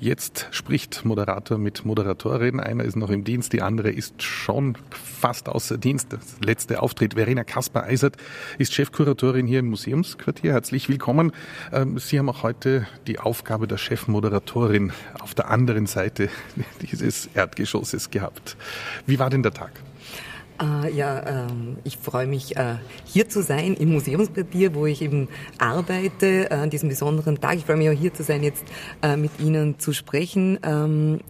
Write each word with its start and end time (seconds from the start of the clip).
Jetzt 0.00 0.46
spricht 0.50 1.04
Moderator 1.04 1.58
mit 1.58 1.84
Moderatorin. 1.84 2.58
Einer 2.58 2.84
ist 2.84 2.96
noch 2.96 3.10
im 3.10 3.22
Dienst, 3.22 3.52
die 3.52 3.60
andere 3.60 3.90
ist 3.90 4.22
schon 4.22 4.78
fast 4.88 5.46
außer 5.46 5.76
Dienst. 5.76 6.14
Das 6.14 6.40
letzte 6.42 6.80
Auftritt. 6.80 7.14
Verena 7.16 7.44
Kasper-Eisert 7.44 8.16
ist 8.56 8.72
Chefkuratorin 8.72 9.46
hier 9.46 9.58
im 9.58 9.68
Museumsquartier. 9.68 10.54
Herzlich 10.54 10.88
willkommen. 10.88 11.32
Ähm, 11.70 11.98
Sie 11.98 12.18
haben 12.18 12.30
auch 12.30 12.42
heute 12.42 12.86
die 13.06 13.18
Aufgabe 13.18 13.66
der 13.66 13.76
Chefmoderatorin 13.76 14.92
auf 15.20 15.34
der 15.34 15.50
anderen 15.50 15.84
Seite 15.84 16.30
dieses 16.80 17.28
Erdgeschosses 17.34 18.10
gehabt. 18.10 18.56
Wie 19.04 19.18
war 19.18 19.28
denn 19.28 19.42
der 19.42 19.52
Tag? 19.52 19.72
Äh, 20.60 20.92
ja, 20.94 21.46
ähm, 21.46 21.78
ich 21.84 21.96
freue 21.96 22.26
mich, 22.26 22.56
äh, 22.56 22.76
hier 23.04 23.28
zu 23.28 23.42
sein 23.42 23.74
im 23.74 23.92
Museumsquartier, 23.92 24.74
wo 24.74 24.86
ich 24.86 25.00
eben 25.02 25.28
arbeite 25.58 26.50
äh, 26.50 26.54
an 26.54 26.70
diesem 26.70 26.88
besonderen 26.88 27.40
Tag. 27.40 27.56
Ich 27.56 27.64
freue 27.64 27.76
mich 27.76 27.88
auch 27.88 27.98
hier 27.98 28.12
zu 28.12 28.22
sein, 28.22 28.42
jetzt 28.42 28.64
äh, 29.02 29.16
mit 29.16 29.30
Ihnen 29.40 29.78
zu 29.78 29.92
sprechen. 29.92 30.58
Ähm, 30.62 31.20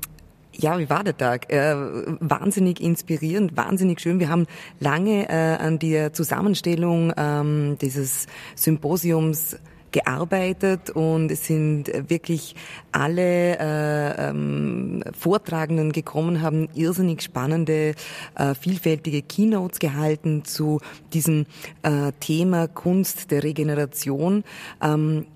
ja, 0.53 0.79
wie 0.79 0.91
war 0.91 1.05
der 1.05 1.17
Tag? 1.17 1.53
Äh, 1.53 1.75
wahnsinnig 2.21 2.81
inspirierend, 2.81 3.57
wahnsinnig 3.57 4.01
schön. 4.01 4.19
Wir 4.19 4.29
haben 4.29 4.47
lange 4.81 5.29
äh, 5.29 5.57
an 5.57 5.79
der 5.79 6.13
Zusammenstellung 6.13 7.13
ähm, 7.17 7.79
dieses 7.81 8.27
Symposiums 8.57 9.57
gearbeitet 9.93 10.91
und 10.91 11.31
es 11.31 11.47
sind 11.47 11.91
wirklich 12.09 12.55
alle 12.93 13.59
äh, 13.59 14.29
ähm, 14.29 15.03
Vortragenden 15.19 15.93
gekommen, 15.93 16.43
haben 16.43 16.69
irrsinnig 16.75 17.23
spannende, 17.23 17.95
äh, 18.37 18.55
vielfältige 18.55 19.23
Keynotes 19.23 19.79
gehalten 19.79 20.45
zu 20.45 20.81
diesem 21.13 21.47
äh, 21.83 22.13
Thema 22.21 22.69
Kunst 22.69 23.31
der 23.31 23.43
Regeneration. 23.43 24.45
Ähm, 24.83 25.27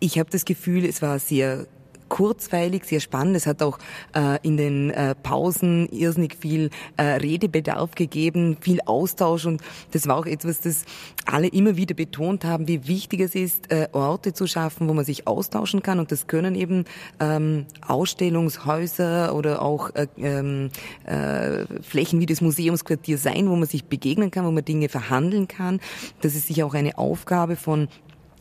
ich 0.00 0.18
habe 0.18 0.30
das 0.30 0.44
Gefühl, 0.44 0.84
es 0.84 1.00
war 1.00 1.18
sehr 1.18 1.66
kurzweilig, 2.12 2.84
sehr 2.84 3.00
spannend. 3.00 3.36
Es 3.36 3.46
hat 3.46 3.62
auch 3.62 3.78
äh, 4.14 4.38
in 4.42 4.58
den 4.58 4.90
äh, 4.90 5.14
Pausen 5.14 5.88
irrsinnig 5.88 6.36
viel 6.38 6.68
äh, 6.98 7.04
Redebedarf 7.04 7.94
gegeben, 7.94 8.58
viel 8.60 8.82
Austausch 8.84 9.46
und 9.46 9.62
das 9.92 10.06
war 10.06 10.18
auch 10.18 10.26
etwas, 10.26 10.60
das 10.60 10.84
alle 11.24 11.46
immer 11.46 11.78
wieder 11.78 11.94
betont 11.94 12.44
haben, 12.44 12.68
wie 12.68 12.86
wichtig 12.86 13.20
es 13.20 13.34
ist, 13.34 13.72
äh, 13.72 13.88
Orte 13.92 14.34
zu 14.34 14.46
schaffen, 14.46 14.90
wo 14.90 14.92
man 14.92 15.06
sich 15.06 15.26
austauschen 15.26 15.82
kann 15.82 16.00
und 16.00 16.12
das 16.12 16.26
können 16.26 16.54
eben 16.54 16.84
ähm, 17.18 17.64
Ausstellungshäuser 17.80 19.34
oder 19.34 19.62
auch 19.62 19.94
äh, 19.94 20.06
ähm, 20.18 20.68
äh, 21.06 21.64
Flächen 21.80 22.20
wie 22.20 22.26
das 22.26 22.42
Museumsquartier 22.42 23.16
sein, 23.16 23.48
wo 23.48 23.56
man 23.56 23.66
sich 23.66 23.86
begegnen 23.86 24.30
kann, 24.30 24.44
wo 24.44 24.50
man 24.50 24.66
Dinge 24.66 24.90
verhandeln 24.90 25.48
kann. 25.48 25.80
Das 26.20 26.34
ist 26.34 26.48
sicher 26.48 26.66
auch 26.66 26.74
eine 26.74 26.98
Aufgabe 26.98 27.56
von 27.56 27.88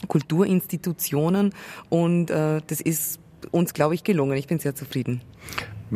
Kulturinstitutionen 0.09 1.53
und 1.87 2.31
äh, 2.31 2.59
das 2.67 2.81
ist 2.81 3.21
uns, 3.47 3.73
glaube 3.73 3.95
ich, 3.95 4.03
gelungen. 4.03 4.37
Ich 4.37 4.47
bin 4.47 4.59
sehr 4.59 4.75
zufrieden. 4.75 5.21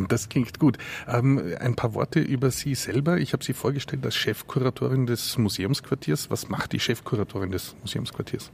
Das 0.09 0.27
klingt 0.27 0.59
gut. 0.59 0.77
Ähm, 1.07 1.55
ein 1.59 1.75
paar 1.75 1.93
Worte 1.93 2.19
über 2.19 2.51
Sie 2.51 2.75
selber. 2.75 3.17
Ich 3.17 3.33
habe 3.33 3.43
Sie 3.43 3.53
vorgestellt 3.53 4.05
als 4.05 4.15
Chefkuratorin 4.15 5.05
des 5.05 5.37
Museumsquartiers. 5.37 6.29
Was 6.29 6.49
macht 6.49 6.73
die 6.73 6.79
Chefkuratorin 6.79 7.51
des 7.51 7.75
Museumsquartiers? 7.81 8.51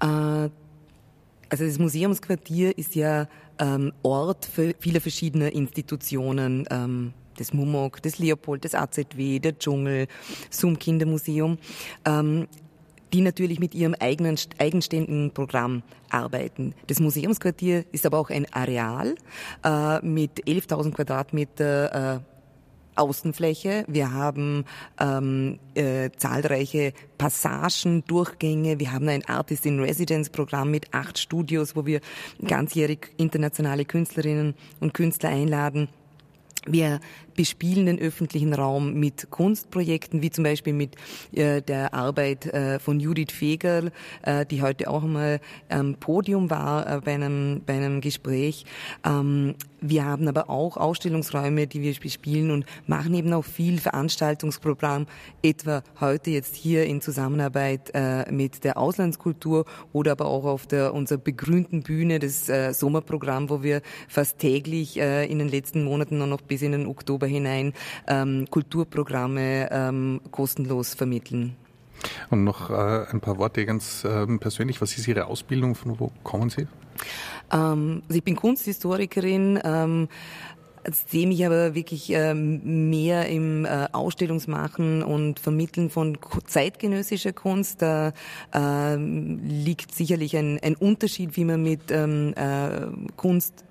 Äh, 0.00 0.04
also 0.04 1.64
das 1.64 1.78
Museumsquartier 1.78 2.76
ist 2.76 2.94
ja 2.94 3.28
ähm, 3.58 3.92
Ort 4.02 4.44
für 4.44 4.74
viele 4.78 5.00
verschiedene 5.00 5.48
Institutionen. 5.48 6.66
Ähm, 6.70 7.14
des 7.38 7.52
Mumok, 7.52 8.02
des 8.02 8.18
Leopold, 8.18 8.64
des 8.64 8.74
AZW, 8.74 9.38
der 9.38 9.58
Dschungel, 9.58 10.06
Sum 10.50 10.78
Kindermuseum. 10.78 11.58
Ähm, 12.04 12.48
die 13.12 13.20
natürlich 13.20 13.60
mit 13.60 13.74
ihrem 13.74 13.94
eigenen 13.94 14.36
eigenständigen 14.58 15.32
Programm 15.32 15.82
arbeiten. 16.10 16.74
Das 16.86 17.00
Museumsquartier 17.00 17.84
ist 17.92 18.06
aber 18.06 18.18
auch 18.18 18.30
ein 18.30 18.46
Areal 18.52 19.14
äh, 19.64 20.04
mit 20.04 20.44
11.000 20.44 20.92
Quadratmeter 20.92 22.16
äh, 22.16 22.20
Außenfläche. 22.96 23.84
Wir 23.88 24.12
haben 24.12 24.64
ähm, 24.98 25.58
äh, 25.74 26.10
zahlreiche 26.16 26.92
Passagen, 27.18 28.04
Durchgänge. 28.06 28.80
Wir 28.80 28.92
haben 28.92 29.08
ein 29.08 29.24
Artist 29.26 29.66
in 29.66 29.80
Residence 29.80 30.30
Programm 30.30 30.70
mit 30.70 30.92
acht 30.94 31.18
Studios, 31.18 31.76
wo 31.76 31.86
wir 31.86 32.00
ganzjährig 32.42 33.12
internationale 33.16 33.84
Künstlerinnen 33.84 34.54
und 34.80 34.94
Künstler 34.94 35.30
einladen. 35.30 35.88
Wir 36.66 37.00
bespielen 37.36 37.86
den 37.86 37.98
öffentlichen 38.00 38.52
Raum 38.52 38.94
mit 38.94 39.30
Kunstprojekten, 39.30 40.22
wie 40.22 40.30
zum 40.30 40.42
Beispiel 40.42 40.72
mit 40.72 40.96
äh, 41.32 41.62
der 41.62 41.94
Arbeit 41.94 42.46
äh, 42.46 42.80
von 42.80 42.98
Judith 42.98 43.32
Fegerl, 43.32 43.92
äh, 44.22 44.44
die 44.46 44.62
heute 44.62 44.90
auch 44.90 45.02
mal 45.02 45.40
am 45.68 45.94
Podium 45.94 46.50
war 46.50 46.90
äh, 46.90 47.00
bei, 47.04 47.14
einem, 47.14 47.62
bei 47.64 47.74
einem 47.74 48.00
Gespräch. 48.00 48.64
Ähm, 49.04 49.54
wir 49.82 50.04
haben 50.04 50.26
aber 50.26 50.50
auch 50.50 50.78
Ausstellungsräume, 50.78 51.66
die 51.66 51.82
wir 51.82 51.94
bespielen 51.94 52.50
und 52.50 52.64
machen 52.86 53.14
eben 53.14 53.32
auch 53.32 53.44
viel 53.44 53.78
Veranstaltungsprogramm, 53.78 55.06
etwa 55.42 55.82
heute 56.00 56.30
jetzt 56.30 56.56
hier 56.56 56.86
in 56.86 57.00
Zusammenarbeit 57.00 57.90
äh, 57.94 58.30
mit 58.32 58.64
der 58.64 58.78
Auslandskultur 58.78 59.66
oder 59.92 60.12
aber 60.12 60.26
auch 60.26 60.44
auf 60.44 60.66
der 60.66 60.94
unserer 60.94 61.18
begrünten 61.18 61.82
Bühne, 61.82 62.18
das 62.18 62.48
äh, 62.48 62.72
Sommerprogramm, 62.72 63.50
wo 63.50 63.62
wir 63.62 63.82
fast 64.08 64.38
täglich 64.38 64.96
in 64.96 65.38
den 65.38 65.48
letzten 65.48 65.84
Monaten 65.84 66.18
noch 66.18 66.40
bis 66.40 66.55
in 66.62 66.72
den 66.72 66.86
Oktober 66.86 67.06
Oktober 67.06 67.26
hinein 67.26 67.72
ähm, 68.08 68.46
Kulturprogramme 68.50 69.68
ähm, 69.70 70.20
kostenlos 70.30 70.94
vermitteln. 70.94 71.56
Und 72.30 72.44
noch 72.44 72.68
äh, 72.70 73.06
ein 73.10 73.20
paar 73.20 73.38
Worte 73.38 73.64
ganz 73.64 74.04
äh, 74.04 74.26
persönlich. 74.38 74.80
Was 74.80 74.98
ist 74.98 75.08
Ihre 75.08 75.26
Ausbildung? 75.26 75.74
Von 75.74 75.98
wo 75.98 76.10
kommen 76.22 76.50
Sie? 76.50 76.66
Ähm, 77.52 78.02
also 78.08 78.18
ich 78.18 78.24
bin 78.24 78.36
Kunsthistorikerin. 78.36 79.60
Ähm, 79.64 80.08
sehe 81.08 81.26
mich 81.26 81.44
aber 81.44 81.74
wirklich 81.74 82.10
ähm, 82.10 82.90
mehr 82.90 83.28
im 83.28 83.64
äh, 83.64 83.88
Ausstellungsmachen 83.92 85.02
und 85.02 85.40
Vermitteln 85.40 85.90
von 85.90 86.18
zeitgenössischer 86.44 87.32
Kunst. 87.32 87.82
Da 87.82 88.12
äh, 88.52 88.96
liegt 88.96 89.94
sicherlich 89.94 90.36
ein, 90.36 90.58
ein 90.62 90.76
Unterschied, 90.76 91.36
wie 91.36 91.44
man 91.44 91.62
mit 91.62 91.90
ähm, 91.90 92.34
äh, 92.36 93.12
Kunst 93.16 93.64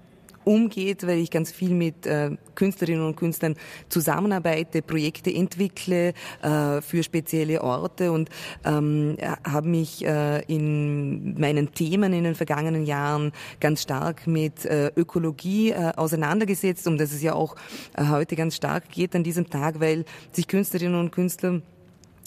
umgeht, 0.46 1.06
weil 1.06 1.20
ich 1.20 1.32
ganz 1.32 1.52
viel 1.52 1.72
mit 1.72 2.06
äh, 2.06 2.32
Künstlerinnen 2.56 3.06
und 3.06 3.16
Künstlern 3.16 3.56
zusammenarbeite, 3.90 4.82
Projekte 4.82 5.34
entwickle 5.34 6.14
äh, 6.42 6.82
für 6.82 7.04
spezielle 7.04 7.62
Orte 7.62 8.12
und 8.12 8.30
ähm, 8.64 9.18
habe 9.44 9.68
mich 9.68 10.06
äh, 10.06 10.42
in 10.44 11.40
meinen 11.40 11.74
Themen 11.74 12.14
in 12.14 12.24
den 12.24 12.36
vergangenen 12.36 12.86
Jahren 12.86 13.32
ganz 13.60 13.82
stark 13.82 14.28
mit 14.28 14.66
äh, 14.66 14.92
Ökologie 14.96 15.72
äh, 15.72 15.92
auseinandergesetzt, 15.96 16.88
um 16.88 16.98
das 16.98 17.12
es 17.12 17.22
ja 17.22 17.34
auch 17.34 17.56
äh, 17.98 18.08
heute 18.10 18.36
ganz 18.36 18.56
stark 18.56 18.90
geht 18.90 19.16
an 19.16 19.24
diesem 19.24 19.50
Tag, 19.50 19.80
weil 19.80 20.06
sich 20.32 20.48
Künstlerinnen 20.48 21.00
und 21.00 21.12
Künstler 21.12 21.62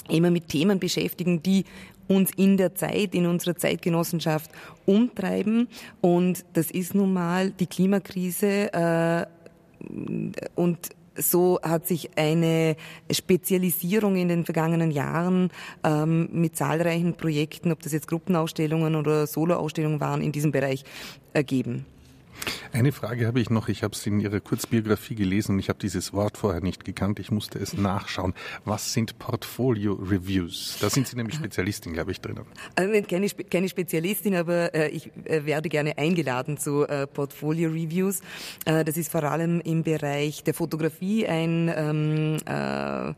immer 0.09 0.31
mit 0.31 0.49
Themen 0.49 0.79
beschäftigen, 0.79 1.43
die 1.43 1.65
uns 2.09 2.31
in 2.37 2.57
der 2.57 2.75
Zeit, 2.75 3.15
in 3.15 3.27
unserer 3.27 3.57
Zeitgenossenschaft 3.57 4.51
umtreiben. 4.87 5.69
Und 6.01 6.45
das 6.55 6.71
ist 6.71 6.95
nun 6.95 7.13
mal 7.13 7.51
die 7.51 7.67
Klimakrise 7.67 8.73
äh, 8.73 9.27
und 10.55 10.79
so 11.21 11.59
hat 11.63 11.87
sich 11.87 12.11
eine 12.17 12.77
Spezialisierung 13.11 14.17
in 14.17 14.29
den 14.29 14.45
vergangenen 14.45 14.91
Jahren 14.91 15.51
ähm, 15.85 16.29
mit 16.33 16.57
zahlreichen 16.57 17.15
Projekten, 17.15 17.73
ob 17.73 17.83
das 17.83 17.93
jetzt 17.93 18.07
Gruppenausstellungen 18.07 18.95
oder 18.95 19.27
Soloausstellungen 19.27 20.01
waren, 20.01 20.23
in 20.23 20.33
diesem 20.33 20.53
Bereich 20.53 20.85
ergeben. 21.33 21.85
Eine 22.73 22.93
Frage 22.93 23.27
habe 23.27 23.41
ich 23.41 23.49
noch. 23.49 23.69
Ich 23.69 23.83
habe 23.83 23.95
es 23.95 24.07
in 24.07 24.21
Ihrer 24.21 24.41
Kurzbiografie 24.41 25.15
gelesen 25.15 25.55
und 25.55 25.59
ich 25.59 25.69
habe 25.69 25.79
dieses 25.79 26.13
Wort 26.13 26.37
vorher 26.37 26.61
nicht 26.61 26.85
gekannt. 26.85 27.19
Ich 27.19 27.31
musste 27.31 27.59
es 27.59 27.75
nachschauen. 27.75 28.35
Was 28.65 28.93
sind 28.93 29.19
Portfolio 29.19 29.95
Reviews? 29.95 30.77
Da 30.81 30.91
sind 30.91 31.09
Sie 31.09 31.17
nämlich 31.17 31.37
Spezialistin, 31.37 31.95
glaube 31.95 32.13
ich, 32.13 32.21
drinnen. 32.21 32.45
Also 32.77 33.03
keine, 33.03 33.29
keine 33.29 33.69
Spezialistin, 33.69 34.35
aber 34.35 34.75
äh, 34.75 34.89
ich 34.89 35.11
äh, 35.25 35.47
werde 35.47 35.69
gerne 35.69 35.97
eingeladen 35.97 36.59
zu 36.59 36.87
äh, 36.87 37.07
Portfolio 37.07 37.71
Reviews. 37.71 38.21
Äh, 38.67 38.85
das 38.85 38.97
ist 38.97 39.11
vor 39.11 39.25
allem 39.25 39.61
im 39.61 39.83
Bereich 39.83 40.45
der 40.45 40.55
Fotografie 40.55 41.27
ein, 41.27 41.73
ähm, 41.75 42.37
äh, 42.47 43.15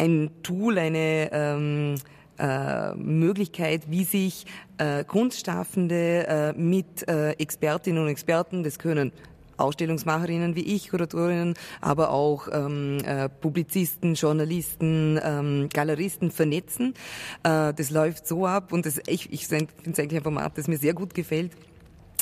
ein 0.00 0.30
Tool, 0.42 0.78
eine 0.78 1.30
ähm, 1.32 1.94
äh, 2.38 2.94
Möglichkeit, 2.94 3.90
wie 3.90 4.04
sich 4.04 4.46
äh, 4.78 5.04
Kunstschaffende 5.04 6.26
äh, 6.26 6.52
mit 6.52 7.08
äh, 7.08 7.32
Expertinnen 7.32 8.02
und 8.02 8.08
Experten, 8.08 8.62
das 8.62 8.78
können 8.78 9.12
Ausstellungsmacherinnen 9.58 10.54
wie 10.54 10.74
ich, 10.74 10.90
Kuratorinnen, 10.90 11.54
aber 11.80 12.10
auch 12.10 12.48
ähm, 12.52 12.98
äh, 13.04 13.28
Publizisten, 13.28 14.14
Journalisten, 14.14 15.18
ähm, 15.22 15.68
Galeristen 15.72 16.30
vernetzen. 16.30 16.94
Äh, 17.42 17.72
das 17.72 17.90
läuft 17.90 18.26
so 18.26 18.46
ab 18.46 18.72
und 18.72 18.86
das, 18.86 19.00
ich, 19.06 19.32
ich 19.32 19.46
finde 19.46 19.72
es 19.90 19.98
eigentlich 19.98 20.20
ein 20.20 20.24
Format, 20.24 20.58
das 20.58 20.68
mir 20.68 20.78
sehr 20.78 20.94
gut 20.94 21.14
gefällt 21.14 21.52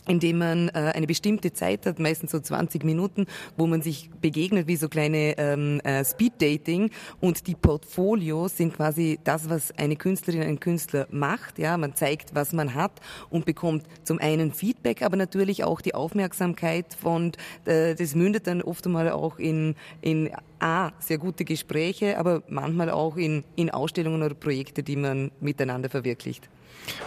indem 0.07 0.39
man 0.39 0.69
äh, 0.69 0.93
eine 0.95 1.07
bestimmte 1.07 1.53
Zeit 1.53 1.87
hat, 1.87 1.99
meistens 1.99 2.31
so 2.31 2.41
20 2.41 2.85
Minuten, 2.85 3.27
wo 3.57 3.67
man 3.67 3.83
sich 3.83 4.11
begegnet 4.21 4.67
wie 4.67 4.77
so 4.77 4.89
kleine 4.89 5.39
ähm, 5.39 5.81
äh, 5.81 6.05
Speed-Dating 6.05 6.91
und 7.21 7.47
die 7.47 7.55
Portfolios 7.55 8.57
sind 8.57 8.75
quasi 8.75 9.19
das, 9.25 9.49
was 9.49 9.73
eine 9.79 9.97
Künstlerin, 9.97 10.43
ein 10.43 10.61
Künstler 10.61 11.07
macht. 11.11 11.59
Ja, 11.59 11.77
man 11.77 11.95
zeigt, 11.95 12.35
was 12.35 12.53
man 12.53 12.75
hat 12.75 13.01
und 13.31 13.45
bekommt 13.45 13.87
zum 14.03 14.19
einen 14.19 14.53
Feedback, 14.53 15.03
aber 15.03 15.17
natürlich 15.17 15.65
auch 15.65 15.81
die 15.81 15.95
Aufmerksamkeit 15.95 16.95
von, 16.95 17.33
äh, 17.65 17.95
das 17.95 18.15
mündet 18.15 18.47
dann 18.47 18.63
oft 18.63 18.87
einmal 18.87 19.11
auch 19.11 19.39
in, 19.39 19.75
in 20.01 20.31
A, 20.59 20.93
sehr 20.99 21.19
gute 21.19 21.45
Gespräche, 21.45 22.19
aber 22.19 22.43
manchmal 22.49 22.91
auch 22.91 23.17
in, 23.17 23.45
in 23.57 23.71
Ausstellungen 23.71 24.23
oder 24.23 24.35
Projekte, 24.35 24.83
die 24.83 24.97
man 24.97 25.31
miteinander 25.41 25.91
verwirklicht. 25.91 26.49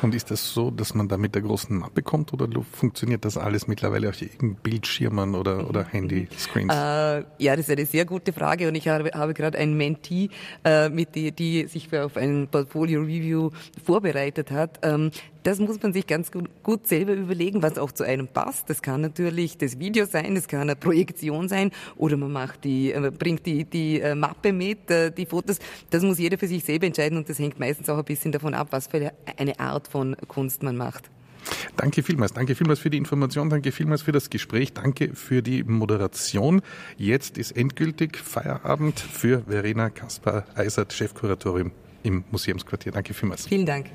Und 0.01 0.15
ist 0.15 0.31
das 0.31 0.53
so, 0.53 0.71
dass 0.71 0.93
man 0.93 1.07
da 1.07 1.17
mit 1.17 1.35
der 1.35 1.41
großen 1.41 1.77
Mappe 1.77 2.01
kommt 2.01 2.33
oder 2.33 2.47
funktioniert 2.71 3.25
das 3.25 3.37
alles 3.37 3.67
mittlerweile 3.67 4.09
auf 4.09 4.15
Bildschirmen 4.63 5.35
oder, 5.35 5.69
oder 5.69 5.85
Handy-Screens? 5.85 6.73
Äh, 6.73 7.23
ja, 7.37 7.55
das 7.55 7.67
ist 7.67 7.71
eine 7.71 7.85
sehr 7.85 8.05
gute 8.05 8.33
Frage 8.33 8.67
und 8.67 8.75
ich 8.75 8.87
habe, 8.87 9.11
habe 9.13 9.33
gerade 9.33 9.57
einen 9.57 9.77
Mentee, 9.77 10.29
äh, 10.63 10.89
mit 10.89 11.15
die, 11.15 11.31
die 11.31 11.65
sich 11.65 11.95
auf 11.97 12.17
ein 12.17 12.47
Portfolio-Review 12.49 13.51
vorbereitet 13.83 14.51
hat. 14.51 14.79
Ähm, 14.83 15.11
das 15.47 15.59
muss 15.59 15.81
man 15.81 15.93
sich 15.93 16.05
ganz 16.05 16.29
gut, 16.29 16.49
gut, 16.61 16.87
selber 16.87 17.13
überlegen, 17.13 17.63
was 17.63 17.77
auch 17.77 17.93
zu 17.93 18.03
einem 18.03 18.27
passt. 18.27 18.69
Das 18.69 18.81
kann 18.81 18.99
natürlich 18.99 19.57
das 19.57 19.79
Video 19.79 20.05
sein, 20.05 20.35
das 20.35 20.49
kann 20.49 20.59
eine 20.59 20.75
Projektion 20.75 21.47
sein 21.47 21.71
oder 21.95 22.17
man 22.17 22.33
macht 22.33 22.65
die, 22.65 22.91
äh, 22.91 23.11
bringt 23.17 23.45
die, 23.45 23.63
die 23.63 24.01
äh, 24.01 24.13
Mappe 24.13 24.51
mit, 24.51 24.91
äh, 24.91 25.09
die 25.09 25.25
Fotos. 25.25 25.59
Das 25.89 26.03
muss 26.03 26.19
jeder 26.19 26.37
für 26.37 26.49
sich 26.49 26.65
selber 26.65 26.85
entscheiden 26.85 27.17
und 27.17 27.29
das 27.29 27.39
hängt 27.39 27.61
meistens 27.61 27.87
auch 27.89 27.97
ein 27.97 28.03
bisschen 28.03 28.33
davon 28.33 28.53
ab, 28.53 28.67
was 28.71 28.87
für 28.87 29.13
eine 29.37 29.57
Art 29.57 29.87
von 29.87 30.17
Kunst 30.27 30.63
man 30.63 30.75
macht. 30.75 31.09
Danke 31.77 32.03
vielmals. 32.03 32.33
Danke 32.33 32.53
vielmals 32.53 32.79
für 32.79 32.89
die 32.89 32.97
Information. 32.97 33.49
Danke 33.49 33.71
vielmals 33.71 34.01
für 34.01 34.11
das 34.11 34.29
Gespräch. 34.29 34.73
Danke 34.73 35.15
für 35.15 35.41
die 35.41 35.63
Moderation. 35.63 36.61
Jetzt 36.97 37.37
ist 37.37 37.55
endgültig 37.55 38.17
Feierabend 38.17 38.99
für 38.99 39.43
Verena 39.47 39.89
Kaspar-Eisert, 39.89 40.91
Chefkuratorin 40.91 41.71
im 42.03 42.25
Museumsquartier. 42.31 42.91
Danke 42.91 43.13
vielmals. 43.13 43.47
Vielen 43.47 43.65
Dank. 43.65 43.85